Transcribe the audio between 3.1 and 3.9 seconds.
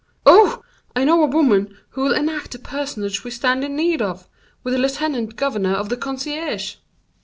we stand in